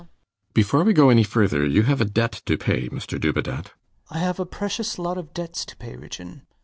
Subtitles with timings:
[0.01, 0.73] LOUIS.
[0.73, 1.15] I
[4.17, 6.41] have a precious lot of debts to pay, Ridgeon.